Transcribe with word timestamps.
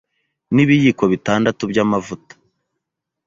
n’ibiyiko 0.53 1.03
bitandatu 1.11 1.61
by’amavuta 1.71 2.33